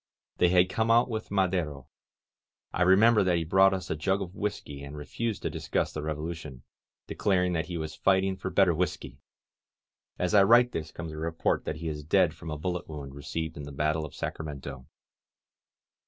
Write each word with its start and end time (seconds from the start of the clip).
They 0.37 0.49
had 0.49 0.67
come 0.67 0.89
out 0.89 1.11
with 1.11 1.29
Ma 1.29 1.45
dero. 1.45 1.51
•••I 2.73 2.81
remember 2.81 3.23
that 3.23 3.37
he 3.37 3.43
brought 3.43 3.71
us 3.71 3.91
a 3.91 3.95
jug 3.95 4.19
of 4.19 4.33
whisky, 4.33 4.81
and 4.81 4.97
refused 4.97 5.43
to 5.43 5.49
discuss 5.51 5.93
the 5.93 6.01
Revolution, 6.01 6.63
declar 7.05 7.43
ing 7.45 7.53
that 7.53 7.67
he 7.67 7.77
was 7.77 7.93
fighting 7.93 8.35
for 8.35 8.49
better 8.49 8.73
whisky! 8.73 9.19
As 10.17 10.33
I 10.33 10.41
write 10.41 10.71
this 10.71 10.91
comes 10.91 11.11
a 11.11 11.17
report 11.17 11.65
that 11.65 11.75
he 11.75 11.87
is 11.87 12.03
dead 12.03 12.33
from 12.33 12.49
a 12.49 12.57
bullet 12.57 12.89
wound 12.89 13.13
received 13.13 13.57
in 13.57 13.63
the 13.65 13.71
battle 13.71 14.03
of 14.03 14.15
Sacramento. 14.15 14.87